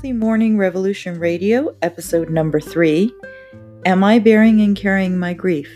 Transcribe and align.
Healthy 0.00 0.12
Mourning 0.14 0.56
Revolution 0.56 1.18
Radio, 1.18 1.76
episode 1.82 2.30
number 2.30 2.58
three 2.58 3.14
Am 3.84 4.02
I 4.02 4.18
Bearing 4.18 4.62
and 4.62 4.74
Carrying 4.74 5.18
My 5.18 5.34
Grief? 5.34 5.68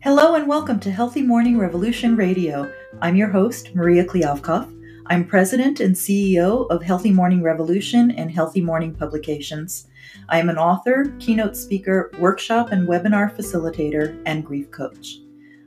Hello 0.00 0.34
and 0.34 0.46
welcome 0.46 0.78
to 0.80 0.90
Healthy 0.90 1.22
Mourning 1.22 1.56
Revolution 1.56 2.16
Radio. 2.16 2.70
I'm 3.00 3.16
your 3.16 3.30
host, 3.30 3.74
Maria 3.74 4.04
Kliavkoff. 4.04 4.70
I'm 5.06 5.26
president 5.26 5.80
and 5.80 5.94
CEO 5.94 6.66
of 6.70 6.82
Healthy 6.82 7.10
Mourning 7.10 7.42
Revolution 7.42 8.10
and 8.12 8.30
Healthy 8.30 8.62
Mourning 8.62 8.94
Publications. 8.94 9.86
I 10.30 10.38
am 10.38 10.48
an 10.48 10.56
author, 10.56 11.14
keynote 11.18 11.58
speaker, 11.58 12.10
workshop 12.18 12.72
and 12.72 12.88
webinar 12.88 13.36
facilitator, 13.36 14.18
and 14.24 14.46
grief 14.46 14.70
coach. 14.70 15.18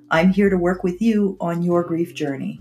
I'm 0.09 0.31
here 0.31 0.49
to 0.49 0.57
work 0.57 0.83
with 0.83 1.03
you 1.03 1.37
on 1.39 1.61
your 1.61 1.83
grief 1.83 2.15
journey. 2.15 2.59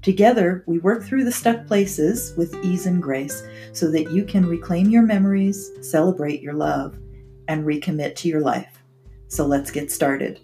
Together, 0.00 0.64
we 0.66 0.78
work 0.78 1.04
through 1.04 1.24
the 1.24 1.32
stuck 1.32 1.66
places 1.66 2.32
with 2.38 2.54
ease 2.64 2.86
and 2.86 3.02
grace 3.02 3.42
so 3.74 3.90
that 3.90 4.10
you 4.10 4.24
can 4.24 4.46
reclaim 4.46 4.88
your 4.88 5.02
memories, 5.02 5.72
celebrate 5.82 6.40
your 6.40 6.54
love, 6.54 6.98
and 7.48 7.66
recommit 7.66 8.16
to 8.16 8.28
your 8.28 8.40
life. 8.40 8.82
So 9.28 9.46
let's 9.46 9.70
get 9.70 9.92
started. 9.92 10.40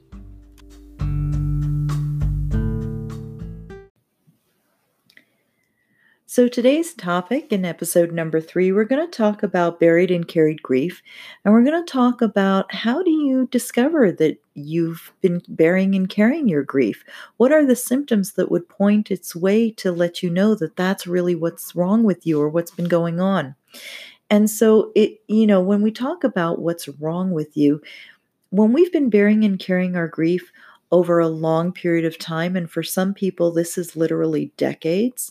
So, 6.41 6.49
today's 6.49 6.95
topic 6.95 7.53
in 7.53 7.67
episode 7.67 8.13
number 8.13 8.41
three, 8.41 8.73
we're 8.73 8.85
going 8.87 9.07
to 9.07 9.15
talk 9.15 9.43
about 9.43 9.79
buried 9.79 10.11
and 10.11 10.27
carried 10.27 10.63
grief. 10.63 11.03
And 11.45 11.53
we're 11.53 11.65
going 11.65 11.85
to 11.85 11.93
talk 11.93 12.23
about 12.23 12.75
how 12.75 13.03
do 13.03 13.11
you 13.11 13.47
discover 13.51 14.11
that 14.13 14.39
you've 14.55 15.13
been 15.21 15.43
bearing 15.49 15.95
and 15.95 16.09
carrying 16.09 16.49
your 16.49 16.63
grief? 16.63 17.05
What 17.37 17.53
are 17.53 17.67
the 17.67 17.77
symptoms 17.77 18.33
that 18.33 18.51
would 18.51 18.71
point 18.71 19.11
its 19.11 19.37
way 19.37 19.71
to 19.73 19.93
let 19.93 20.23
you 20.23 20.31
know 20.31 20.55
that 20.55 20.77
that's 20.77 21.07
really 21.07 21.35
what's 21.35 21.77
wrong 21.77 22.05
with 22.05 22.27
you 22.27 22.41
or 22.41 22.49
what's 22.49 22.71
been 22.71 22.89
going 22.89 23.21
on? 23.21 23.55
And 24.31 24.49
so, 24.49 24.93
it, 24.95 25.21
you 25.29 25.47
know, 25.47 25.61
when 25.61 25.83
we 25.83 25.91
talk 25.91 26.25
about 26.25 26.63
what's 26.63 26.89
wrong 26.89 27.33
with 27.33 27.55
you, 27.55 27.83
when 28.49 28.73
we've 28.73 28.91
been 28.91 29.11
bearing 29.11 29.45
and 29.45 29.59
carrying 29.59 29.95
our 29.95 30.09
grief, 30.09 30.51
over 30.93 31.21
a 31.21 31.29
long 31.29 31.71
period 31.71 32.05
of 32.05 32.19
time, 32.19 32.57
and 32.57 32.69
for 32.69 32.83
some 32.83 33.15
people, 33.15 33.53
this 33.53 33.79
is 33.79 33.95
literally 33.95 34.51
decades 34.57 35.31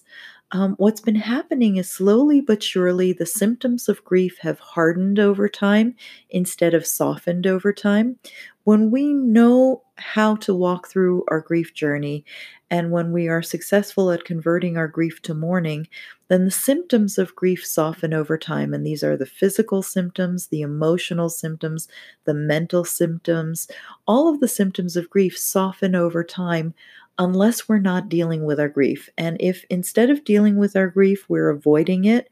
um, 0.51 0.73
what's 0.77 1.01
been 1.01 1.15
happening 1.15 1.77
is 1.77 1.91
slowly 1.91 2.41
but 2.41 2.63
surely 2.63 3.13
the 3.13 3.25
symptoms 3.25 3.87
of 3.87 4.03
grief 4.03 4.39
have 4.39 4.59
hardened 4.59 5.19
over 5.19 5.47
time 5.47 5.95
instead 6.29 6.73
of 6.73 6.87
softened 6.87 7.45
over 7.45 7.71
time. 7.71 8.17
When 8.63 8.89
we 8.89 9.13
know 9.13 9.83
how 9.95 10.35
to 10.37 10.55
walk 10.55 10.87
through 10.87 11.23
our 11.27 11.41
grief 11.41 11.73
journey 11.73 12.25
and 12.71 12.91
when 12.91 13.11
we 13.11 13.27
are 13.27 13.41
successful 13.41 14.11
at 14.11 14.25
converting 14.25 14.77
our 14.77 14.87
grief 14.87 15.21
to 15.23 15.33
mourning, 15.33 15.87
then 16.29 16.45
the 16.45 16.51
symptoms 16.51 17.17
of 17.17 17.35
grief 17.35 17.65
soften 17.65 18.13
over 18.13 18.37
time. 18.37 18.73
And 18.73 18.85
these 18.85 19.03
are 19.03 19.17
the 19.17 19.25
physical 19.25 19.81
symptoms, 19.81 20.47
the 20.47 20.61
emotional 20.61 21.29
symptoms, 21.29 21.87
the 22.25 22.35
mental 22.35 22.85
symptoms. 22.85 23.67
All 24.07 24.27
of 24.27 24.39
the 24.39 24.47
symptoms 24.47 24.95
of 24.95 25.09
grief 25.09 25.37
soften 25.37 25.95
over 25.95 26.23
time 26.23 26.75
unless 27.19 27.69
we're 27.69 27.77
not 27.77 28.09
dealing 28.09 28.45
with 28.45 28.59
our 28.59 28.69
grief. 28.69 29.09
And 29.17 29.37
if 29.39 29.63
instead 29.69 30.09
of 30.09 30.23
dealing 30.23 30.57
with 30.57 30.75
our 30.75 30.87
grief, 30.87 31.25
we're 31.29 31.49
avoiding 31.49 32.05
it, 32.05 32.29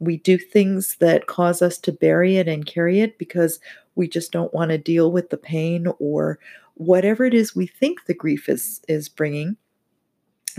we 0.00 0.16
do 0.16 0.38
things 0.38 0.96
that 1.00 1.26
cause 1.26 1.60
us 1.60 1.76
to 1.78 1.92
bury 1.92 2.36
it 2.36 2.48
and 2.48 2.64
carry 2.64 3.00
it 3.00 3.18
because 3.18 3.60
we 3.96 4.08
just 4.08 4.32
don't 4.32 4.54
want 4.54 4.70
to 4.70 4.78
deal 4.78 5.12
with 5.12 5.30
the 5.30 5.36
pain 5.36 5.88
or 5.98 6.38
whatever 6.74 7.24
it 7.24 7.34
is 7.34 7.56
we 7.56 7.66
think 7.66 8.06
the 8.06 8.14
grief 8.14 8.48
is 8.48 8.80
is 8.86 9.08
bringing 9.08 9.56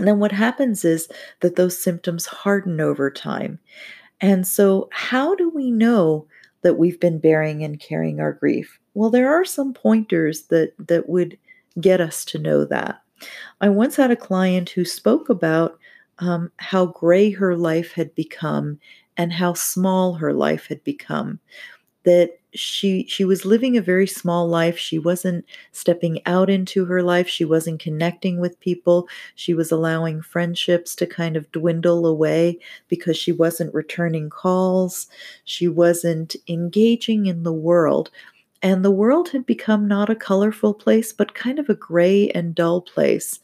and 0.00 0.08
then 0.08 0.18
what 0.18 0.32
happens 0.32 0.82
is 0.82 1.08
that 1.40 1.56
those 1.56 1.78
symptoms 1.78 2.24
harden 2.24 2.80
over 2.80 3.10
time. 3.10 3.58
And 4.22 4.46
so 4.46 4.88
how 4.92 5.34
do 5.34 5.50
we 5.50 5.70
know 5.70 6.26
that 6.62 6.78
we've 6.78 6.98
been 6.98 7.18
bearing 7.18 7.62
and 7.62 7.78
carrying 7.78 8.18
our 8.18 8.32
grief? 8.32 8.78
Well 8.94 9.10
there 9.10 9.30
are 9.30 9.44
some 9.44 9.74
pointers 9.74 10.44
that 10.44 10.72
that 10.78 11.08
would 11.08 11.36
get 11.80 12.00
us 12.00 12.24
to 12.26 12.38
know 12.38 12.64
that 12.64 13.02
I 13.60 13.68
once 13.68 13.96
had 13.96 14.10
a 14.10 14.16
client 14.16 14.70
who 14.70 14.84
spoke 14.84 15.28
about 15.28 15.78
um, 16.18 16.52
how 16.58 16.86
gray 16.86 17.30
her 17.30 17.56
life 17.56 17.92
had 17.92 18.14
become 18.14 18.78
and 19.16 19.32
how 19.32 19.54
small 19.54 20.14
her 20.14 20.32
life 20.32 20.66
had 20.66 20.82
become. 20.84 21.40
That 22.04 22.38
she 22.54 23.06
she 23.08 23.24
was 23.24 23.44
living 23.44 23.76
a 23.76 23.82
very 23.82 24.06
small 24.06 24.48
life. 24.48 24.78
She 24.78 24.98
wasn't 24.98 25.44
stepping 25.72 26.20
out 26.26 26.50
into 26.50 26.84
her 26.86 27.02
life. 27.02 27.28
She 27.28 27.44
wasn't 27.44 27.80
connecting 27.80 28.40
with 28.40 28.60
people. 28.60 29.08
She 29.34 29.54
was 29.54 29.70
allowing 29.70 30.22
friendships 30.22 30.94
to 30.96 31.06
kind 31.06 31.36
of 31.36 31.50
dwindle 31.52 32.06
away 32.06 32.58
because 32.88 33.16
she 33.16 33.32
wasn't 33.32 33.74
returning 33.74 34.30
calls. 34.30 35.08
She 35.44 35.68
wasn't 35.68 36.36
engaging 36.48 37.26
in 37.26 37.42
the 37.44 37.52
world 37.52 38.10
and 38.62 38.84
the 38.84 38.90
world 38.90 39.30
had 39.30 39.46
become 39.46 39.88
not 39.88 40.10
a 40.10 40.14
colorful 40.14 40.74
place 40.74 41.12
but 41.12 41.34
kind 41.34 41.58
of 41.58 41.68
a 41.68 41.74
gray 41.74 42.28
and 42.30 42.54
dull 42.54 42.80
place. 42.80 43.40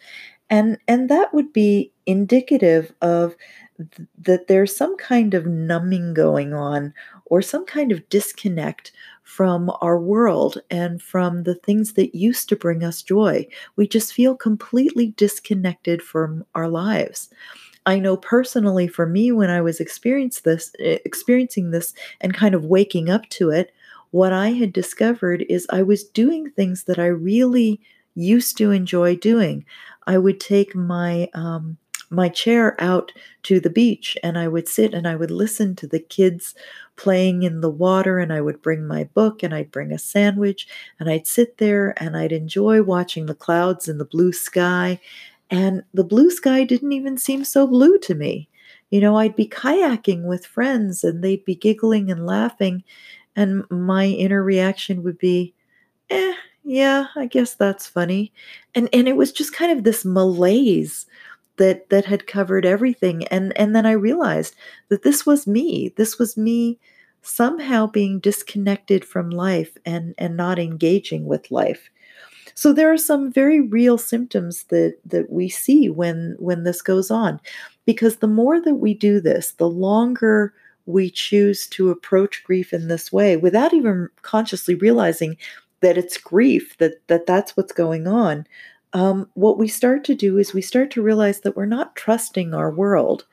And 0.50 0.78
and 0.86 1.08
that 1.10 1.34
would 1.34 1.52
be 1.52 1.92
indicative 2.06 2.92
of 3.02 3.34
th- 3.78 4.08
that 4.18 4.46
there's 4.46 4.76
some 4.76 4.96
kind 4.96 5.34
of 5.34 5.46
numbing 5.46 6.14
going 6.14 6.54
on 6.54 6.94
or 7.26 7.42
some 7.42 7.66
kind 7.66 7.90
of 7.92 8.08
disconnect 8.08 8.92
from 9.24 9.70
our 9.80 9.98
world 9.98 10.58
and 10.70 11.02
from 11.02 11.42
the 11.42 11.56
things 11.56 11.94
that 11.94 12.14
used 12.14 12.48
to 12.48 12.56
bring 12.56 12.84
us 12.84 13.02
joy. 13.02 13.46
We 13.74 13.88
just 13.88 14.14
feel 14.14 14.36
completely 14.36 15.08
disconnected 15.16 16.00
from 16.00 16.44
our 16.54 16.68
lives. 16.68 17.28
I 17.86 17.98
know 18.00 18.16
personally 18.16 18.88
for 18.88 19.06
me 19.06 19.32
when 19.32 19.50
I 19.50 19.60
was 19.60 19.80
this 19.80 20.72
experiencing 20.78 21.70
this 21.70 21.94
and 22.20 22.34
kind 22.34 22.54
of 22.54 22.64
waking 22.64 23.10
up 23.10 23.28
to 23.30 23.50
it 23.50 23.72
what 24.16 24.32
I 24.32 24.52
had 24.52 24.72
discovered 24.72 25.44
is 25.50 25.66
I 25.68 25.82
was 25.82 26.02
doing 26.02 26.50
things 26.50 26.84
that 26.84 26.98
I 26.98 27.06
really 27.06 27.78
used 28.14 28.56
to 28.56 28.70
enjoy 28.70 29.14
doing. 29.16 29.66
I 30.06 30.16
would 30.16 30.40
take 30.40 30.74
my 30.74 31.28
um, 31.34 31.76
my 32.08 32.30
chair 32.30 32.80
out 32.80 33.12
to 33.42 33.60
the 33.60 33.68
beach 33.68 34.16
and 34.22 34.38
I 34.38 34.48
would 34.48 34.68
sit 34.68 34.94
and 34.94 35.06
I 35.06 35.16
would 35.16 35.30
listen 35.30 35.76
to 35.76 35.86
the 35.86 35.98
kids 35.98 36.54
playing 36.96 37.42
in 37.42 37.60
the 37.60 37.68
water 37.68 38.18
and 38.18 38.32
I 38.32 38.40
would 38.40 38.62
bring 38.62 38.86
my 38.86 39.04
book 39.04 39.42
and 39.42 39.52
I'd 39.52 39.70
bring 39.70 39.92
a 39.92 39.98
sandwich 39.98 40.66
and 40.98 41.10
I'd 41.10 41.26
sit 41.26 41.58
there 41.58 41.92
and 42.02 42.16
I'd 42.16 42.32
enjoy 42.32 42.82
watching 42.82 43.26
the 43.26 43.34
clouds 43.34 43.86
and 43.86 44.00
the 44.00 44.04
blue 44.06 44.32
sky 44.32 44.98
and 45.50 45.82
the 45.92 46.04
blue 46.04 46.30
sky 46.30 46.64
didn't 46.64 46.92
even 46.92 47.18
seem 47.18 47.44
so 47.44 47.66
blue 47.66 47.98
to 47.98 48.14
me. 48.14 48.48
You 48.90 49.00
know, 49.00 49.18
I'd 49.18 49.36
be 49.36 49.48
kayaking 49.48 50.22
with 50.22 50.46
friends 50.46 51.04
and 51.04 51.22
they'd 51.22 51.44
be 51.44 51.56
giggling 51.56 52.10
and 52.10 52.24
laughing 52.24 52.82
and 53.36 53.64
my 53.70 54.06
inner 54.06 54.42
reaction 54.42 55.02
would 55.02 55.18
be, 55.18 55.54
eh, 56.10 56.34
yeah, 56.64 57.06
I 57.14 57.26
guess 57.26 57.54
that's 57.54 57.86
funny. 57.86 58.32
And 58.74 58.88
and 58.92 59.06
it 59.06 59.16
was 59.16 59.32
just 59.32 59.52
kind 59.52 59.70
of 59.70 59.84
this 59.84 60.04
malaise 60.04 61.06
that 61.58 61.88
that 61.90 62.04
had 62.04 62.26
covered 62.26 62.66
everything. 62.66 63.26
And 63.28 63.56
and 63.56 63.74
then 63.74 63.86
I 63.86 63.92
realized 63.92 64.56
that 64.88 65.02
this 65.02 65.24
was 65.26 65.46
me. 65.46 65.92
This 65.96 66.18
was 66.18 66.36
me 66.36 66.78
somehow 67.22 67.86
being 67.86 68.20
disconnected 68.20 69.04
from 69.04 69.30
life 69.30 69.76
and 69.84 70.14
and 70.18 70.36
not 70.36 70.58
engaging 70.58 71.26
with 71.26 71.50
life. 71.50 71.90
So 72.54 72.72
there 72.72 72.92
are 72.92 72.98
some 72.98 73.30
very 73.30 73.60
real 73.60 73.98
symptoms 73.98 74.64
that 74.64 74.96
that 75.04 75.30
we 75.30 75.48
see 75.48 75.88
when 75.90 76.36
when 76.38 76.64
this 76.64 76.82
goes 76.82 77.10
on 77.10 77.40
because 77.84 78.16
the 78.16 78.28
more 78.28 78.60
that 78.60 78.76
we 78.76 78.94
do 78.94 79.20
this, 79.20 79.52
the 79.52 79.68
longer 79.68 80.54
we 80.86 81.10
choose 81.10 81.66
to 81.68 81.90
approach 81.90 82.44
grief 82.44 82.72
in 82.72 82.88
this 82.88 83.12
way 83.12 83.36
without 83.36 83.74
even 83.74 84.08
consciously 84.22 84.74
realizing 84.74 85.36
that 85.80 85.98
it's 85.98 86.16
grief 86.16 86.76
that 86.78 87.06
that 87.08 87.26
that's 87.26 87.56
what's 87.56 87.72
going 87.72 88.06
on. 88.06 88.46
Um, 88.92 89.28
what 89.34 89.58
we 89.58 89.68
start 89.68 90.04
to 90.04 90.14
do 90.14 90.38
is 90.38 90.54
we 90.54 90.62
start 90.62 90.90
to 90.92 91.02
realize 91.02 91.40
that 91.40 91.56
we're 91.56 91.66
not 91.66 91.96
trusting 91.96 92.54
our 92.54 92.70
world 92.70 93.26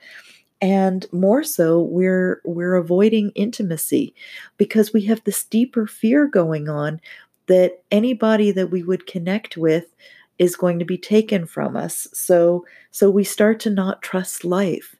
and 0.63 1.05
more 1.11 1.43
so 1.43 1.81
we're 1.81 2.41
we're 2.45 2.75
avoiding 2.75 3.31
intimacy 3.35 4.15
because 4.57 4.93
we 4.93 5.01
have 5.01 5.21
this 5.23 5.43
deeper 5.43 5.85
fear 5.85 6.25
going 6.25 6.69
on 6.69 7.01
that 7.47 7.83
anybody 7.91 8.49
that 8.51 8.71
we 8.71 8.81
would 8.81 9.05
connect 9.05 9.57
with 9.57 9.93
is 10.39 10.55
going 10.55 10.79
to 10.79 10.85
be 10.85 10.97
taken 10.97 11.45
from 11.45 11.75
us. 11.75 12.07
So 12.13 12.65
so 12.91 13.09
we 13.09 13.25
start 13.25 13.59
to 13.61 13.69
not 13.69 14.01
trust 14.01 14.45
life 14.45 14.95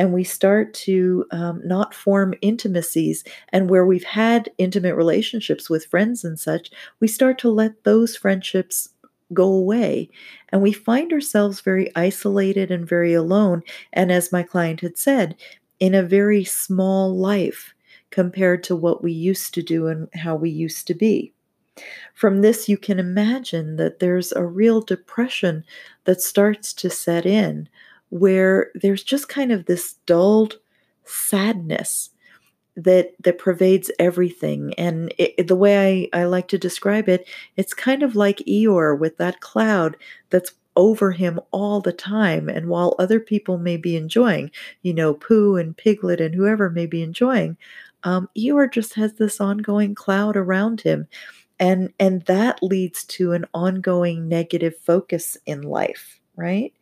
and 0.00 0.14
we 0.14 0.24
start 0.24 0.72
to 0.88 1.26
um, 1.30 1.60
not 1.62 1.92
form 1.94 2.32
intimacies. 2.40 3.22
And 3.50 3.68
where 3.68 3.84
we've 3.84 4.10
had 4.24 4.50
intimate 4.56 4.96
relationships 4.96 5.68
with 5.68 5.90
friends 5.90 6.24
and 6.24 6.40
such, 6.40 6.70
we 7.00 7.08
start 7.08 7.38
to 7.40 7.50
let 7.50 7.84
those 7.84 8.16
friendships 8.16 8.88
go 9.32 9.44
away. 9.44 10.08
And 10.50 10.62
we 10.62 10.72
find 10.72 11.12
ourselves 11.12 11.60
very 11.60 11.88
isolated 11.94 12.70
and 12.70 12.88
very 12.88 13.12
alone. 13.12 13.62
And 13.92 14.10
as 14.10 14.32
my 14.32 14.42
client 14.42 14.80
had 14.80 14.96
said, 14.96 15.36
in 15.78 15.94
a 15.94 16.02
very 16.18 16.44
small 16.44 17.14
life. 17.14 17.74
compared 18.10 18.62
to 18.64 18.76
what 18.76 19.02
we 19.02 19.12
used 19.12 19.54
to 19.54 19.62
do 19.62 19.86
and 19.86 20.08
how 20.14 20.34
we 20.34 20.50
used 20.50 20.86
to 20.88 20.94
be. 20.94 21.32
From 22.14 22.42
this, 22.42 22.68
you 22.68 22.76
can 22.76 22.98
imagine 22.98 23.76
that 23.76 24.00
there's 24.00 24.32
a 24.32 24.44
real 24.44 24.80
depression 24.80 25.64
that 26.04 26.20
starts 26.20 26.72
to 26.74 26.90
set 26.90 27.24
in 27.24 27.68
where 28.10 28.70
there's 28.74 29.02
just 29.02 29.28
kind 29.28 29.50
of 29.52 29.66
this 29.66 29.94
dulled 30.06 30.58
sadness 31.04 32.10
that 32.76 33.12
that 33.22 33.38
pervades 33.38 33.90
everything. 33.98 34.74
And 34.74 35.12
it, 35.18 35.48
the 35.48 35.56
way 35.56 36.08
I, 36.12 36.20
I 36.20 36.24
like 36.24 36.48
to 36.48 36.58
describe 36.58 37.08
it 37.08 37.26
it's 37.56 37.74
kind 37.74 38.02
of 38.02 38.14
like 38.16 38.38
eeyore 38.38 38.98
with 38.98 39.16
that 39.18 39.40
cloud 39.40 39.96
that's 40.30 40.52
over 40.76 41.10
him 41.10 41.40
all 41.50 41.80
the 41.80 41.92
time. 41.92 42.48
And 42.48 42.68
while 42.68 42.94
other 42.98 43.18
people 43.20 43.58
may 43.58 43.76
be 43.76 43.96
enjoying 43.96 44.50
you 44.82 44.94
know 44.94 45.14
pooh 45.14 45.56
and 45.56 45.76
piglet 45.76 46.20
and 46.20 46.34
whoever 46.34 46.70
may 46.70 46.86
be 46.86 47.02
enjoying 47.02 47.56
um, 48.04 48.28
eeyore 48.36 48.72
just 48.72 48.94
has 48.94 49.14
this 49.14 49.40
ongoing 49.40 49.94
cloud 49.94 50.36
around 50.36 50.80
him. 50.80 51.06
And 51.58 51.92
and 51.98 52.22
that 52.22 52.62
leads 52.62 53.04
to 53.04 53.32
an 53.32 53.44
ongoing 53.52 54.28
negative 54.28 54.76
focus 54.78 55.36
in 55.46 55.62
life 55.62 56.20
right 56.36 56.72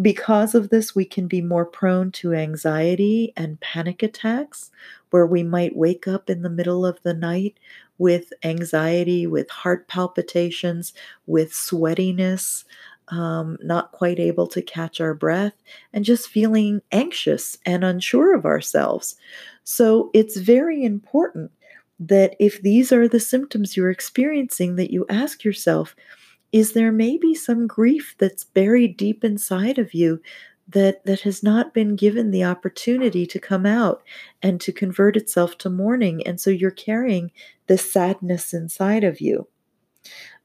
because 0.00 0.54
of 0.54 0.70
this, 0.70 0.94
we 0.94 1.04
can 1.04 1.26
be 1.26 1.40
more 1.40 1.64
prone 1.64 2.10
to 2.12 2.34
anxiety 2.34 3.32
and 3.36 3.60
panic 3.60 4.02
attacks, 4.02 4.70
where 5.10 5.26
we 5.26 5.42
might 5.42 5.76
wake 5.76 6.06
up 6.06 6.30
in 6.30 6.42
the 6.42 6.50
middle 6.50 6.86
of 6.86 7.02
the 7.02 7.14
night 7.14 7.58
with 7.98 8.32
anxiety, 8.44 9.26
with 9.26 9.50
heart 9.50 9.88
palpitations, 9.88 10.92
with 11.26 11.52
sweatiness, 11.52 12.64
um, 13.08 13.58
not 13.62 13.92
quite 13.92 14.18
able 14.18 14.46
to 14.46 14.62
catch 14.62 15.00
our 15.00 15.14
breath, 15.14 15.54
and 15.92 16.04
just 16.04 16.28
feeling 16.28 16.80
anxious 16.92 17.58
and 17.66 17.84
unsure 17.84 18.34
of 18.34 18.46
ourselves. 18.46 19.16
So 19.64 20.10
it's 20.14 20.36
very 20.36 20.84
important 20.84 21.50
that 21.98 22.34
if 22.38 22.62
these 22.62 22.92
are 22.92 23.06
the 23.06 23.20
symptoms 23.20 23.76
you're 23.76 23.90
experiencing, 23.90 24.76
that 24.76 24.90
you 24.90 25.04
ask 25.10 25.44
yourself, 25.44 25.94
is 26.52 26.72
there 26.72 26.92
maybe 26.92 27.34
some 27.34 27.66
grief 27.66 28.14
that's 28.18 28.44
buried 28.44 28.96
deep 28.96 29.24
inside 29.24 29.78
of 29.78 29.94
you 29.94 30.20
that 30.68 31.04
that 31.04 31.20
has 31.20 31.42
not 31.42 31.74
been 31.74 31.96
given 31.96 32.30
the 32.30 32.44
opportunity 32.44 33.26
to 33.26 33.40
come 33.40 33.66
out 33.66 34.02
and 34.42 34.60
to 34.60 34.72
convert 34.72 35.16
itself 35.16 35.58
to 35.58 35.70
mourning 35.70 36.26
and 36.26 36.40
so 36.40 36.50
you're 36.50 36.70
carrying 36.70 37.30
this 37.66 37.90
sadness 37.92 38.52
inside 38.54 39.04
of 39.04 39.20
you 39.20 39.46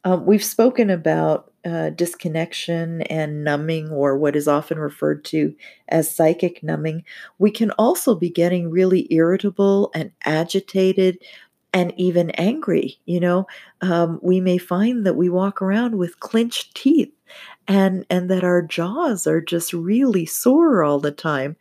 um, 0.03 0.25
we've 0.25 0.43
spoken 0.43 0.91
about 0.91 1.51
uh, 1.65 1.89
disconnection 1.89 3.01
and 3.03 3.43
numbing, 3.43 3.89
or 3.89 4.15
what 4.15 4.35
is 4.35 4.47
often 4.47 4.77
referred 4.77 5.25
to 5.25 5.55
as 5.89 6.15
psychic 6.15 6.61
numbing. 6.61 7.03
We 7.39 7.49
can 7.49 7.71
also 7.71 8.13
be 8.13 8.29
getting 8.29 8.69
really 8.69 9.07
irritable 9.11 9.89
and 9.95 10.11
agitated 10.25 11.17
and 11.75 11.93
even 11.97 12.31
angry. 12.31 12.97
You 13.05 13.21
know, 13.21 13.47
um, 13.81 14.19
we 14.23 14.41
may 14.41 14.57
find 14.57 15.05
that 15.05 15.15
we 15.17 15.29
walk 15.29 15.61
around 15.61 15.97
with 15.99 16.21
clenched 16.21 16.75
teeth 16.75 17.13
and 17.67 18.05
and 18.09 18.31
that 18.31 18.43
our 18.45 18.63
jaws 18.63 19.27
are 19.27 19.41
just 19.41 19.73
really 19.73 20.25
sore 20.25 20.83
all 20.83 20.99
the 20.99 21.11
time 21.11 21.57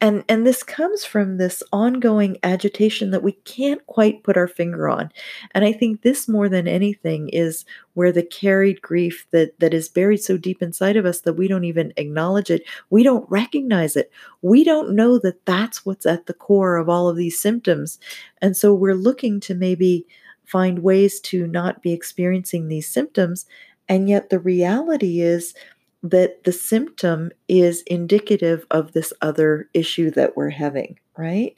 and 0.00 0.24
and 0.28 0.46
this 0.46 0.62
comes 0.62 1.04
from 1.04 1.36
this 1.38 1.62
ongoing 1.72 2.38
agitation 2.42 3.10
that 3.10 3.22
we 3.22 3.32
can't 3.32 3.84
quite 3.86 4.22
put 4.22 4.36
our 4.36 4.48
finger 4.48 4.88
on. 4.88 5.10
And 5.54 5.64
i 5.64 5.72
think 5.72 6.02
this 6.02 6.28
more 6.28 6.48
than 6.48 6.68
anything 6.68 7.28
is 7.30 7.64
where 7.94 8.12
the 8.12 8.22
carried 8.22 8.80
grief 8.82 9.26
that 9.32 9.58
that 9.60 9.74
is 9.74 9.88
buried 9.88 10.22
so 10.22 10.36
deep 10.36 10.62
inside 10.62 10.96
of 10.96 11.04
us 11.04 11.22
that 11.22 11.34
we 11.34 11.48
don't 11.48 11.64
even 11.64 11.92
acknowledge 11.96 12.50
it 12.50 12.62
we 12.90 13.02
don't 13.02 13.28
recognize 13.30 13.96
it. 13.96 14.10
We 14.42 14.64
don't 14.64 14.94
know 14.94 15.18
that 15.18 15.44
that's 15.46 15.84
what's 15.84 16.06
at 16.06 16.26
the 16.26 16.34
core 16.34 16.76
of 16.76 16.88
all 16.88 17.08
of 17.08 17.16
these 17.16 17.40
symptoms. 17.40 17.98
And 18.40 18.56
so 18.56 18.74
we're 18.74 18.94
looking 18.94 19.40
to 19.40 19.54
maybe 19.54 20.06
find 20.44 20.80
ways 20.80 21.20
to 21.20 21.46
not 21.46 21.82
be 21.82 21.92
experiencing 21.92 22.68
these 22.68 22.88
symptoms. 22.88 23.46
And 23.88 24.08
yet 24.08 24.30
the 24.30 24.38
reality 24.38 25.20
is 25.20 25.54
that 26.02 26.44
the 26.44 26.52
symptom 26.52 27.30
is 27.48 27.82
indicative 27.82 28.64
of 28.70 28.92
this 28.92 29.12
other 29.20 29.68
issue 29.74 30.10
that 30.12 30.36
we're 30.36 30.50
having, 30.50 30.98
right? 31.16 31.56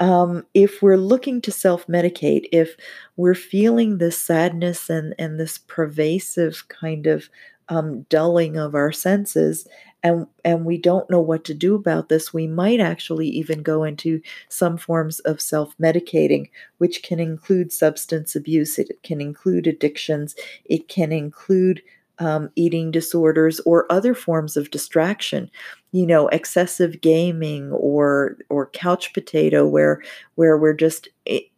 Um, 0.00 0.46
if 0.54 0.80
we're 0.80 0.96
looking 0.96 1.40
to 1.42 1.52
self 1.52 1.86
medicate, 1.86 2.48
if 2.52 2.76
we're 3.16 3.34
feeling 3.34 3.98
this 3.98 4.18
sadness 4.18 4.88
and, 4.88 5.14
and 5.18 5.38
this 5.38 5.58
pervasive 5.58 6.64
kind 6.68 7.06
of 7.06 7.28
um, 7.68 8.02
dulling 8.08 8.56
of 8.56 8.74
our 8.74 8.90
senses, 8.90 9.68
and, 10.02 10.26
and 10.44 10.64
we 10.64 10.78
don't 10.78 11.10
know 11.10 11.20
what 11.20 11.44
to 11.44 11.54
do 11.54 11.74
about 11.74 12.08
this, 12.08 12.32
we 12.32 12.46
might 12.46 12.80
actually 12.80 13.28
even 13.28 13.62
go 13.62 13.84
into 13.84 14.22
some 14.48 14.78
forms 14.78 15.20
of 15.20 15.40
self 15.40 15.76
medicating, 15.78 16.48
which 16.78 17.02
can 17.02 17.20
include 17.20 17.70
substance 17.70 18.34
abuse, 18.34 18.78
it 18.78 19.02
can 19.02 19.20
include 19.20 19.66
addictions, 19.66 20.34
it 20.64 20.88
can 20.88 21.12
include 21.12 21.82
um, 22.20 22.50
eating 22.54 22.90
disorders 22.90 23.60
or 23.60 23.90
other 23.90 24.14
forms 24.14 24.56
of 24.56 24.70
distraction 24.70 25.50
you 25.92 26.06
know 26.06 26.28
excessive 26.28 27.00
gaming 27.00 27.72
or 27.72 28.36
or 28.48 28.70
couch 28.70 29.12
potato 29.12 29.66
where 29.66 30.02
where 30.36 30.56
we're 30.56 30.74
just 30.74 31.08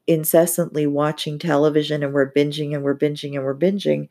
incessantly 0.06 0.86
watching 0.86 1.38
television 1.38 2.02
and 2.02 2.12
we're 2.12 2.32
binging 2.32 2.74
and 2.74 2.82
we're 2.82 2.96
binging 2.96 3.34
and 3.34 3.44
we're 3.44 3.54
binging 3.54 4.08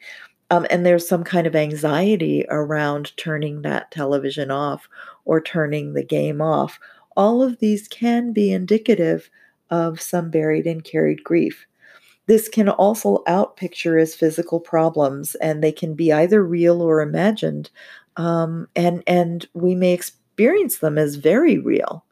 um, 0.52 0.68
and 0.70 0.86
there's 0.86 1.08
some 1.08 1.24
kind 1.24 1.48
of 1.48 1.56
anxiety 1.56 2.46
around 2.50 3.16
turning 3.16 3.62
that 3.62 3.90
television 3.90 4.52
off 4.52 4.90
or 5.24 5.40
turning 5.40 5.94
the 5.94 6.04
game 6.04 6.42
off. 6.42 6.78
All 7.16 7.42
of 7.42 7.60
these 7.60 7.88
can 7.88 8.34
be 8.34 8.52
indicative 8.52 9.30
of 9.70 10.02
some 10.02 10.30
buried 10.30 10.68
and 10.68 10.84
carried 10.84 11.24
grief 11.24 11.66
this 12.32 12.48
can 12.48 12.70
also 12.70 13.22
outpicture 13.28 14.02
as 14.02 14.16
physical 14.16 14.62
problems, 14.62 15.36
and 15.36 15.62
they 15.62 15.74
can 15.74 15.96
be 15.96 16.14
either 16.14 16.42
real 16.42 16.82
or 16.82 17.02
imagined, 17.02 17.70
um, 18.16 18.70
and 18.74 19.04
and 19.06 19.50
we 19.54 19.76
may 19.76 19.92
experience 19.92 20.78
them 20.78 20.98
as 20.98 21.16
very 21.16 21.58
real. 21.58 22.06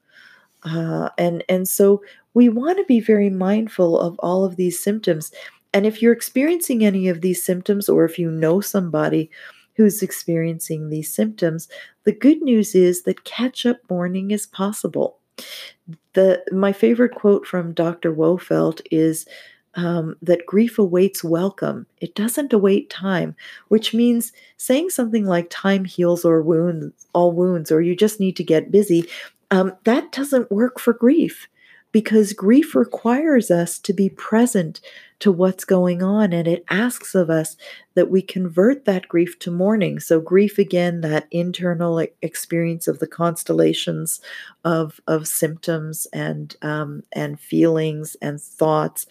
Uh, 0.63 1.07
and 1.17 1.41
and 1.47 1.69
so 1.69 2.03
we 2.33 2.49
want 2.49 2.77
to 2.77 2.83
be 2.83 2.99
very 2.99 3.29
mindful 3.29 3.97
of 3.97 4.19
all 4.19 4.43
of 4.43 4.57
these 4.57 4.77
symptoms. 4.77 5.31
And 5.73 5.85
if 5.85 6.01
you're 6.01 6.11
experiencing 6.11 6.83
any 6.83 7.07
of 7.07 7.21
these 7.21 7.41
symptoms, 7.41 7.87
or 7.87 8.03
if 8.03 8.19
you 8.19 8.29
know 8.29 8.59
somebody 8.59 9.31
who's 9.77 10.03
experiencing 10.03 10.89
these 10.89 11.15
symptoms, 11.15 11.69
the 12.03 12.11
good 12.11 12.41
news 12.41 12.75
is 12.75 13.03
that 13.03 13.23
catch 13.23 13.65
up 13.65 13.77
mourning 13.89 14.31
is 14.31 14.47
possible. 14.47 15.17
The 16.11 16.43
my 16.51 16.73
favorite 16.73 17.15
quote 17.15 17.47
from 17.47 17.71
Dr. 17.71 18.13
Wolfelt 18.13 18.81
is 18.91 19.25
um, 19.75 20.15
that 20.21 20.45
grief 20.45 20.79
awaits 20.79 21.23
welcome. 21.23 21.85
It 22.01 22.15
doesn't 22.15 22.53
await 22.53 22.89
time, 22.89 23.35
which 23.67 23.93
means 23.93 24.31
saying 24.57 24.89
something 24.89 25.25
like 25.25 25.47
time 25.49 25.85
heals 25.85 26.25
or 26.25 26.41
wounds 26.41 27.07
all 27.13 27.31
wounds, 27.31 27.71
or 27.71 27.81
you 27.81 27.95
just 27.95 28.19
need 28.19 28.35
to 28.37 28.43
get 28.43 28.71
busy. 28.71 29.09
Um, 29.51 29.73
that 29.83 30.11
doesn't 30.11 30.51
work 30.51 30.79
for 30.79 30.93
grief 30.93 31.47
because 31.91 32.33
grief 32.33 32.75
requires 32.75 33.49
us 33.49 33.79
to 33.79 33.93
be 33.93 34.09
present 34.09 34.79
to 35.19 35.31
what's 35.31 35.65
going 35.65 36.01
on 36.01 36.31
and 36.31 36.47
it 36.47 36.63
asks 36.69 37.13
of 37.13 37.29
us 37.29 37.57
that 37.95 38.09
we 38.09 38.21
convert 38.21 38.85
that 38.85 39.07
grief 39.07 39.37
to 39.39 39.51
mourning 39.51 39.99
so 39.99 40.21
grief 40.21 40.57
again 40.57 41.01
that 41.01 41.27
internal 41.31 41.99
experience 42.21 42.87
of 42.87 42.99
the 42.99 43.07
constellations 43.07 44.21
of 44.63 45.01
of 45.07 45.27
symptoms 45.27 46.07
and 46.13 46.55
um, 46.61 47.03
and 47.11 47.39
feelings 47.39 48.15
and 48.21 48.39
thoughts 48.41 49.07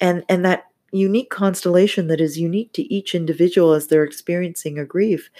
and 0.00 0.24
and 0.28 0.44
that 0.44 0.66
unique 0.92 1.30
constellation 1.30 2.08
that 2.08 2.20
is 2.20 2.38
unique 2.38 2.72
to 2.72 2.82
each 2.92 3.14
individual 3.14 3.72
as 3.72 3.86
they're 3.86 4.04
experiencing 4.04 4.78
a 4.78 4.84
grief 4.84 5.30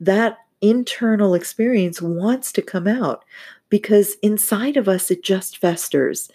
that 0.00 0.38
internal 0.60 1.34
experience 1.34 2.02
wants 2.02 2.52
to 2.52 2.62
come 2.62 2.86
out 2.86 3.24
because 3.68 4.16
inside 4.22 4.76
of 4.76 4.88
us 4.88 5.10
it 5.10 5.22
just 5.22 5.58
festers. 5.58 6.30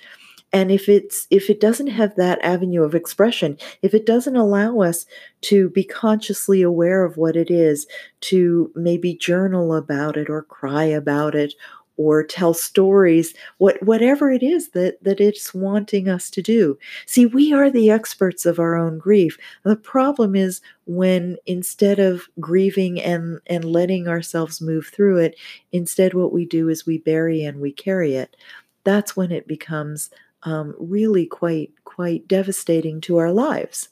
And 0.54 0.72
if 0.72 0.88
it's 0.88 1.28
if 1.30 1.50
it 1.50 1.60
doesn't 1.60 1.88
have 1.88 2.16
that 2.16 2.40
avenue 2.42 2.84
of 2.84 2.96
expression 2.96 3.58
if 3.82 3.94
it 3.94 4.06
doesn't 4.06 4.38
allow 4.38 4.80
us 4.80 5.06
to 5.42 5.70
be 5.72 5.84
consciously 5.84 6.62
aware 6.62 7.04
of 7.04 7.18
what 7.18 7.36
it 7.36 7.52
is 7.52 7.88
to 8.22 8.72
maybe 8.74 9.16
journal 9.16 9.76
about 9.76 10.16
it 10.16 10.30
or 10.30 10.44
cry 10.44 10.86
about 10.86 11.36
it 11.36 11.54
or 11.98 12.24
tell 12.24 12.54
stories 12.54 13.34
what 13.58 13.82
whatever 13.84 14.32
it 14.32 14.44
is 14.44 14.70
that 14.70 15.02
that 15.04 15.20
it's 15.20 15.54
wanting 15.54 16.10
us 16.10 16.30
to 16.30 16.42
do. 16.42 16.78
See 17.06 17.26
we 17.26 17.54
are 17.54 17.70
the 17.70 17.90
experts 17.90 18.46
of 18.46 18.60
our 18.60 18.76
own 18.76 18.98
grief. 18.98 19.38
The 19.64 19.76
problem 19.76 20.36
is 20.36 20.62
when 20.86 21.38
instead 21.46 22.00
of 22.00 22.28
grieving 22.40 23.02
and 23.02 23.40
and 23.48 23.66
letting 23.66 24.08
ourselves 24.08 24.62
move 24.62 24.88
through 24.88 25.18
it 25.18 25.36
instead 25.72 26.14
what 26.14 26.34
we 26.34 26.46
do 26.46 26.70
is 26.70 26.86
we 26.86 26.98
bury 26.98 27.44
and 27.44 27.60
we 27.60 27.72
carry 27.72 28.16
it. 28.16 28.36
That's 28.84 29.16
when 29.16 29.32
it 29.32 29.48
becomes 29.48 30.10
um, 30.44 30.76
really 30.80 31.26
quite 31.26 31.72
quite 31.86 32.28
devastating 32.28 33.02
to 33.02 33.18
our 33.18 33.32
lives 33.32 33.90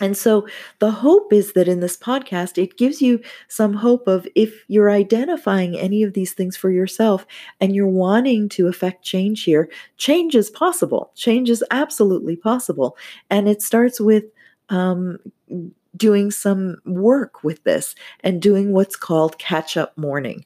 And 0.00 0.16
so 0.16 0.46
the 0.78 0.90
hope 0.90 1.32
is 1.32 1.54
that 1.54 1.68
in 1.68 1.80
this 1.80 1.96
podcast, 1.96 2.62
it 2.62 2.76
gives 2.76 3.00
you 3.00 3.20
some 3.48 3.72
hope 3.72 4.06
of 4.06 4.28
if 4.34 4.64
you're 4.68 4.90
identifying 4.90 5.78
any 5.78 6.02
of 6.02 6.12
these 6.12 6.32
things 6.32 6.56
for 6.56 6.70
yourself 6.70 7.26
and 7.60 7.74
you're 7.74 7.86
wanting 7.86 8.48
to 8.50 8.66
affect 8.66 9.02
change 9.02 9.44
here, 9.44 9.70
change 9.96 10.34
is 10.34 10.50
possible. 10.50 11.12
Change 11.14 11.48
is 11.48 11.64
absolutely 11.70 12.36
possible. 12.36 12.96
And 13.30 13.48
it 13.48 13.62
starts 13.62 13.98
with 13.98 14.24
um, 14.68 15.18
doing 15.96 16.30
some 16.30 16.76
work 16.84 17.42
with 17.42 17.64
this 17.64 17.94
and 18.20 18.42
doing 18.42 18.72
what's 18.72 18.96
called 18.96 19.38
catch 19.38 19.76
up 19.78 19.96
mourning. 19.96 20.44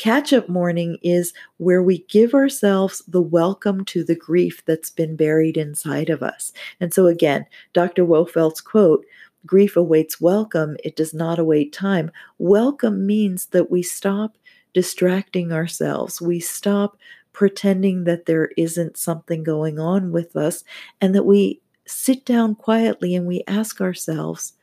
Catch 0.00 0.32
up 0.32 0.48
mourning 0.48 0.96
is 1.02 1.34
where 1.58 1.82
we 1.82 2.06
give 2.08 2.32
ourselves 2.32 3.02
the 3.06 3.20
welcome 3.20 3.84
to 3.84 4.02
the 4.02 4.14
grief 4.14 4.64
that's 4.64 4.88
been 4.88 5.14
buried 5.14 5.58
inside 5.58 6.08
of 6.08 6.22
us. 6.22 6.54
And 6.80 6.94
so, 6.94 7.06
again, 7.06 7.44
Dr. 7.74 8.06
Wolfelt's 8.06 8.62
quote 8.62 9.04
grief 9.44 9.76
awaits 9.76 10.18
welcome, 10.18 10.78
it 10.82 10.96
does 10.96 11.12
not 11.12 11.38
await 11.38 11.74
time. 11.74 12.10
Welcome 12.38 13.06
means 13.06 13.44
that 13.48 13.70
we 13.70 13.82
stop 13.82 14.38
distracting 14.72 15.52
ourselves, 15.52 16.18
we 16.18 16.40
stop 16.40 16.96
pretending 17.34 18.04
that 18.04 18.24
there 18.24 18.52
isn't 18.56 18.96
something 18.96 19.42
going 19.42 19.78
on 19.78 20.12
with 20.12 20.34
us, 20.34 20.64
and 21.02 21.14
that 21.14 21.26
we 21.26 21.60
sit 21.84 22.24
down 22.24 22.54
quietly 22.54 23.14
and 23.14 23.26
we 23.26 23.44
ask 23.46 23.82
ourselves, 23.82 24.54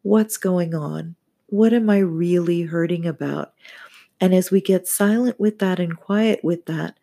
What's 0.00 0.38
going 0.38 0.74
on? 0.74 1.16
What 1.48 1.74
am 1.74 1.90
I 1.90 1.98
really 1.98 2.62
hurting 2.62 3.04
about? 3.04 3.52
And 4.20 4.34
as 4.34 4.50
we 4.50 4.60
get 4.60 4.88
silent 4.88 5.38
with 5.38 5.58
that 5.58 5.78
and 5.78 5.96
quiet 5.96 6.40
with 6.42 6.66
that, 6.66 6.98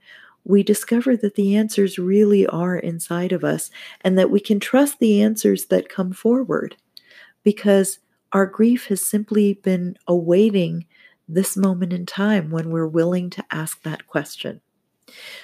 we 0.45 0.63
discover 0.63 1.15
that 1.17 1.35
the 1.35 1.55
answers 1.55 1.97
really 1.97 2.45
are 2.47 2.75
inside 2.75 3.31
of 3.31 3.43
us 3.43 3.69
and 4.01 4.17
that 4.17 4.29
we 4.29 4.39
can 4.39 4.59
trust 4.59 4.99
the 4.99 5.21
answers 5.21 5.65
that 5.67 5.89
come 5.89 6.11
forward 6.11 6.75
because 7.43 7.99
our 8.33 8.45
grief 8.45 8.87
has 8.87 9.05
simply 9.05 9.53
been 9.53 9.97
awaiting 10.07 10.85
this 11.29 11.55
moment 11.55 11.93
in 11.93 12.05
time 12.05 12.49
when 12.49 12.69
we're 12.69 12.87
willing 12.87 13.29
to 13.29 13.45
ask 13.51 13.81
that 13.83 14.07
question. 14.07 14.59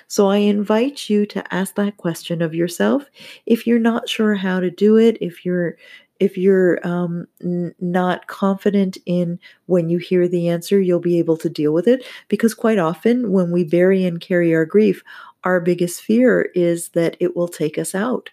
So 0.08 0.28
I 0.28 0.38
invite 0.38 1.10
you 1.10 1.26
to 1.28 1.54
ask 1.54 1.76
that 1.76 1.98
question 1.98 2.42
of 2.42 2.56
yourself. 2.56 3.06
If 3.46 3.68
you're 3.68 3.80
not 3.80 4.10
sure 4.10 4.36
how 4.36 4.60
to 4.60 4.72
do 4.72 4.98
it, 4.98 5.18
if 5.22 5.46
you're 5.46 5.78
if 6.20 6.38
you're 6.38 6.86
um, 6.86 7.28
n- 7.42 7.74
not 7.80 8.28
confident 8.28 8.98
in 9.06 9.40
when 9.68 9.90
you 9.90 9.98
hear 9.98 10.28
the 10.28 10.50
answer, 10.50 10.80
you'll 10.80 11.00
be 11.00 11.20
able 11.20 11.38
to 11.38 11.50
deal 11.50 11.74
with 11.74 11.88
it. 11.88 12.06
Because 12.28 12.54
quite 12.54 12.80
often, 12.80 13.32
when 13.32 13.52
we 13.52 13.64
bury 13.64 14.04
and 14.06 14.22
carry 14.22 14.54
our 14.54 14.66
grief, 14.66 15.04
our 15.44 15.60
biggest 15.60 16.02
fear 16.02 16.50
is 16.54 16.90
that 16.90 17.16
it 17.20 17.36
will 17.36 17.48
take 17.48 17.78
us 17.78 17.96
out. 17.96 18.30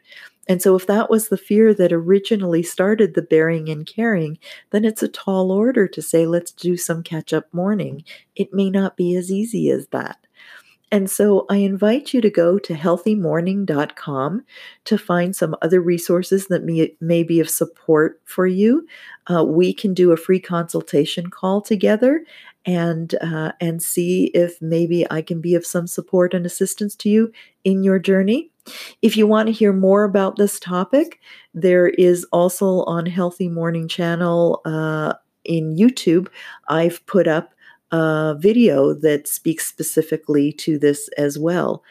And 0.48 0.62
so, 0.62 0.76
if 0.76 0.86
that 0.86 1.10
was 1.10 1.28
the 1.28 1.36
fear 1.36 1.74
that 1.74 1.92
originally 1.92 2.62
started 2.62 3.14
the 3.14 3.22
bearing 3.22 3.68
and 3.68 3.86
carrying, 3.86 4.38
then 4.70 4.84
it's 4.84 5.02
a 5.02 5.08
tall 5.08 5.50
order 5.50 5.88
to 5.88 6.02
say, 6.02 6.26
let's 6.26 6.52
do 6.52 6.76
some 6.76 7.02
catch 7.02 7.32
up 7.32 7.52
mourning. 7.52 8.04
It 8.36 8.52
may 8.52 8.70
not 8.70 8.96
be 8.96 9.16
as 9.16 9.30
easy 9.32 9.70
as 9.70 9.88
that. 9.88 10.25
And 10.92 11.10
so 11.10 11.46
I 11.50 11.56
invite 11.56 12.14
you 12.14 12.20
to 12.20 12.30
go 12.30 12.58
to 12.60 12.74
healthymourning.com 12.74 14.44
to 14.84 14.98
find 14.98 15.34
some 15.34 15.56
other 15.60 15.80
resources 15.80 16.46
that 16.46 16.64
may, 16.64 16.92
may 17.00 17.24
be 17.24 17.40
of 17.40 17.50
support 17.50 18.20
for 18.24 18.46
you. 18.46 18.86
Uh, 19.28 19.44
we 19.44 19.74
can 19.74 19.94
do 19.94 20.12
a 20.12 20.16
free 20.16 20.38
consultation 20.38 21.28
call 21.28 21.60
together 21.60 22.24
and 22.64 23.14
uh, 23.20 23.52
and 23.60 23.82
see 23.82 24.26
if 24.26 24.60
maybe 24.60 25.10
I 25.10 25.22
can 25.22 25.40
be 25.40 25.54
of 25.54 25.64
some 25.64 25.86
support 25.86 26.34
and 26.34 26.44
assistance 26.44 26.94
to 26.96 27.08
you 27.08 27.32
in 27.64 27.82
your 27.82 27.98
journey. 27.98 28.50
If 29.02 29.16
you 29.16 29.26
want 29.26 29.46
to 29.46 29.52
hear 29.52 29.72
more 29.72 30.04
about 30.04 30.36
this 30.36 30.58
topic, 30.58 31.20
there 31.54 31.86
is 31.86 32.26
also 32.32 32.82
on 32.84 33.06
Healthy 33.06 33.48
Mourning 33.48 33.86
channel 33.86 34.60
uh, 34.64 35.14
in 35.44 35.76
YouTube. 35.76 36.28
I've 36.68 37.04
put 37.06 37.28
up 37.28 37.54
a 37.92 38.34
video 38.38 38.92
that 38.94 39.28
speaks 39.28 39.66
specifically 39.66 40.52
to 40.52 40.78
this 40.78 41.08
as 41.16 41.38
well. 41.38 41.82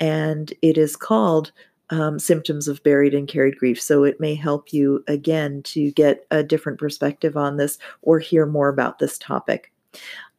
And 0.00 0.52
it 0.62 0.78
is 0.78 0.96
called 0.96 1.52
um, 1.90 2.18
Symptoms 2.18 2.68
of 2.68 2.82
Buried 2.82 3.14
and 3.14 3.26
Carried 3.26 3.56
Grief. 3.56 3.80
So 3.80 4.04
it 4.04 4.20
may 4.20 4.34
help 4.34 4.72
you 4.72 5.02
again 5.08 5.62
to 5.64 5.90
get 5.92 6.26
a 6.30 6.42
different 6.42 6.78
perspective 6.78 7.36
on 7.36 7.56
this 7.56 7.78
or 8.02 8.18
hear 8.18 8.46
more 8.46 8.68
about 8.68 8.98
this 8.98 9.18
topic. 9.18 9.72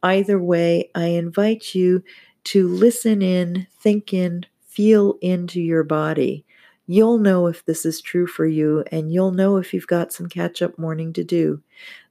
Either 0.03 0.39
way, 0.39 0.89
I 0.95 1.07
invite 1.07 1.75
you 1.75 2.03
to 2.45 2.67
listen 2.67 3.21
in, 3.21 3.67
think 3.81 4.13
in, 4.13 4.45
feel 4.65 5.15
into 5.21 5.59
your 5.59 5.83
body. 5.83 6.45
You'll 6.87 7.17
know 7.17 7.47
if 7.47 7.65
this 7.65 7.85
is 7.85 8.01
true 8.01 8.25
for 8.25 8.47
you, 8.47 8.83
and 8.91 9.11
you'll 9.11 9.31
know 9.31 9.57
if 9.57 9.73
you've 9.73 9.87
got 9.87 10.13
some 10.13 10.27
catch 10.27 10.61
up 10.61 10.79
mourning 10.79 11.13
to 11.13 11.23
do. 11.23 11.61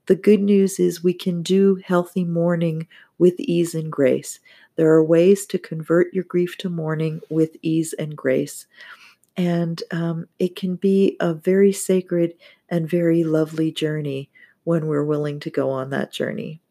The 0.09 0.17
good 0.17 0.41
news 0.41 0.81
is 0.81 1.05
we 1.05 1.13
can 1.13 1.43
do 1.43 1.81
healthy 1.85 2.25
mourning 2.25 2.89
with 3.19 3.39
ease 3.39 3.75
and 3.75 3.93
grace. 3.93 4.41
There 4.77 4.91
are 4.91 5.05
ways 5.05 5.45
to 5.47 5.59
convert 5.59 6.15
your 6.15 6.25
grief 6.25 6.57
to 6.59 6.71
mourning 6.71 7.21
with 7.29 7.57
ease 7.61 7.93
and 7.93 8.17
grace. 8.17 8.67
And 9.37 9.83
um, 9.91 10.27
it 10.39 10.57
can 10.57 10.77
be 10.77 11.19
a 11.21 11.35
very 11.35 11.73
sacred 11.73 12.33
and 12.71 12.89
very 12.89 13.23
lovely 13.23 13.71
journey 13.71 14.31
when 14.65 14.87
we're 14.87 15.05
willing 15.05 15.41
to 15.41 15.51
go 15.51 15.69
on 15.69 15.91
that 15.91 16.11
journey. 16.11 16.63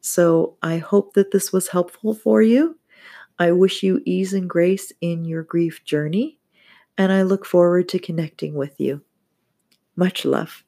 So 0.00 0.56
I 0.60 0.78
hope 0.78 1.14
that 1.14 1.30
this 1.30 1.52
was 1.52 1.68
helpful 1.68 2.14
for 2.14 2.42
you. 2.42 2.78
I 3.38 3.52
wish 3.52 3.84
you 3.84 4.02
ease 4.04 4.32
and 4.32 4.50
grace 4.50 4.92
in 5.00 5.24
your 5.24 5.44
grief 5.44 5.84
journey, 5.84 6.38
and 6.98 7.12
I 7.12 7.22
look 7.22 7.46
forward 7.46 7.88
to 7.90 8.00
connecting 8.00 8.54
with 8.54 8.80
you. 8.80 9.02
Much 9.94 10.24
love. 10.24 10.64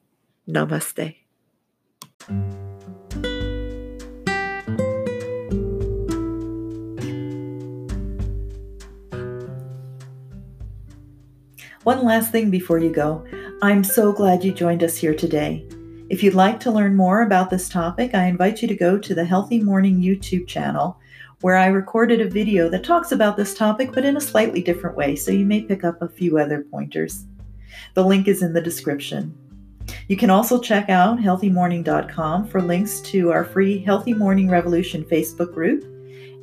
Namaste. 0.47 1.15
One 11.83 12.03
last 12.03 12.33
thing 12.33 12.51
before 12.51 12.79
you 12.79 12.91
go. 12.91 13.25
I'm 13.61 13.85
so 13.85 14.11
glad 14.11 14.43
you 14.43 14.51
joined 14.51 14.83
us 14.83 14.97
here 14.97 15.15
today. 15.15 15.65
If 16.09 16.21
you'd 16.21 16.33
like 16.33 16.59
to 16.59 16.71
learn 16.71 16.95
more 16.95 17.21
about 17.21 17.49
this 17.49 17.69
topic, 17.69 18.13
I 18.13 18.25
invite 18.25 18.61
you 18.61 18.67
to 18.67 18.75
go 18.75 18.97
to 18.97 19.15
the 19.15 19.23
Healthy 19.23 19.63
Mourning 19.63 20.01
YouTube 20.01 20.45
channel, 20.45 20.99
where 21.39 21.55
I 21.55 21.67
recorded 21.67 22.19
a 22.19 22.29
video 22.29 22.67
that 22.69 22.83
talks 22.83 23.13
about 23.13 23.37
this 23.37 23.55
topic 23.55 23.91
but 23.93 24.03
in 24.03 24.17
a 24.17 24.21
slightly 24.21 24.61
different 24.61 24.97
way, 24.97 25.15
so 25.15 25.31
you 25.31 25.45
may 25.45 25.61
pick 25.61 25.85
up 25.85 26.01
a 26.01 26.09
few 26.09 26.37
other 26.37 26.65
pointers. 26.69 27.25
The 27.93 28.05
link 28.05 28.27
is 28.27 28.43
in 28.43 28.51
the 28.51 28.61
description. 28.61 29.33
You 30.09 30.17
can 30.17 30.31
also 30.31 30.59
check 30.59 30.89
out 30.89 31.19
healthymourning.com 31.19 32.47
for 32.47 32.63
links 32.63 32.99
to 33.01 33.31
our 33.31 33.45
free 33.45 33.77
Healthy 33.77 34.15
Mourning 34.15 34.49
Revolution 34.49 35.05
Facebook 35.05 35.53
group 35.53 35.85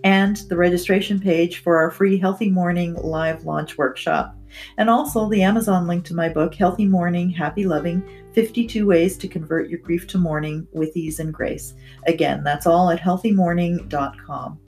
and 0.05 0.37
the 0.49 0.57
registration 0.57 1.19
page 1.19 1.63
for 1.65 1.77
our 1.77 1.91
free 1.91 2.17
Healthy 2.17 2.49
Mourning 2.49 2.95
live 2.95 3.45
launch 3.45 3.77
workshop, 3.77 4.37
and 4.79 4.89
also 4.89 5.29
the 5.29 5.43
Amazon 5.43 5.89
link 5.89 6.05
to 6.05 6.15
my 6.15 6.29
book, 6.29 6.55
Healthy 6.55 6.87
Mourning, 6.87 7.29
Happy 7.29 7.65
Loving 7.65 8.09
52 8.35 8.87
Ways 8.87 9.19
to 9.19 9.27
Convert 9.27 9.69
Your 9.69 9.81
Grief 9.81 10.07
to 10.09 10.19
Mourning 10.19 10.69
with 10.71 10.97
Ease 10.97 11.19
and 11.19 11.35
Grace. 11.35 11.75
Again, 12.07 12.45
that's 12.45 12.69
all 12.69 12.89
at 12.91 13.01
healthymourning.com. 13.01 14.61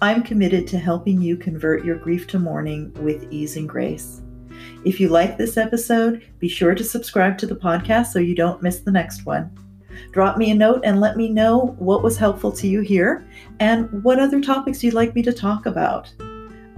I'm 0.00 0.22
committed 0.22 0.68
to 0.68 0.78
helping 0.78 1.20
you 1.20 1.36
convert 1.36 1.84
your 1.84 1.96
grief 1.96 2.28
to 2.28 2.38
mourning 2.38 2.92
with 3.02 3.32
ease 3.32 3.56
and 3.56 3.68
grace. 3.68 4.22
If 4.86 5.00
you 5.00 5.08
like 5.08 5.36
this 5.36 5.56
episode, 5.56 6.22
be 6.38 6.46
sure 6.46 6.72
to 6.72 6.84
subscribe 6.84 7.36
to 7.38 7.46
the 7.48 7.56
podcast 7.56 8.12
so 8.12 8.20
you 8.20 8.36
don't 8.36 8.62
miss 8.62 8.78
the 8.78 8.92
next 8.92 9.26
one. 9.26 9.50
Drop 10.12 10.36
me 10.36 10.52
a 10.52 10.54
note 10.54 10.82
and 10.84 11.00
let 11.00 11.16
me 11.16 11.28
know 11.28 11.74
what 11.80 12.04
was 12.04 12.16
helpful 12.16 12.52
to 12.52 12.68
you 12.68 12.82
here 12.82 13.26
and 13.58 14.04
what 14.04 14.20
other 14.20 14.40
topics 14.40 14.84
you'd 14.84 14.94
like 14.94 15.12
me 15.12 15.22
to 15.22 15.32
talk 15.32 15.66
about. 15.66 16.14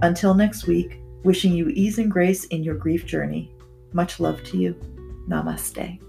Until 0.01 0.33
next 0.33 0.65
week, 0.65 0.99
wishing 1.23 1.53
you 1.53 1.69
ease 1.69 1.99
and 1.99 2.09
grace 2.09 2.45
in 2.45 2.63
your 2.63 2.73
grief 2.73 3.05
journey. 3.05 3.53
Much 3.93 4.19
love 4.19 4.43
to 4.45 4.57
you. 4.57 4.73
Namaste. 5.27 5.99